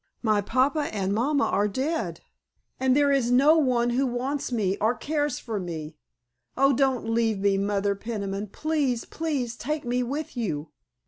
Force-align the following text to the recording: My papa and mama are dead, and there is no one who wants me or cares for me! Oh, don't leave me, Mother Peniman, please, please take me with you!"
My 0.23 0.41
papa 0.41 0.89
and 0.91 1.13
mama 1.13 1.43
are 1.43 1.67
dead, 1.67 2.21
and 2.79 2.95
there 2.97 3.11
is 3.11 3.29
no 3.29 3.55
one 3.59 3.91
who 3.91 4.07
wants 4.07 4.51
me 4.51 4.75
or 4.81 4.95
cares 4.95 5.37
for 5.37 5.59
me! 5.59 5.95
Oh, 6.57 6.73
don't 6.73 7.07
leave 7.07 7.37
me, 7.37 7.59
Mother 7.59 7.93
Peniman, 7.93 8.47
please, 8.47 9.05
please 9.05 9.55
take 9.55 9.85
me 9.85 10.01
with 10.01 10.35
you!" 10.35 10.71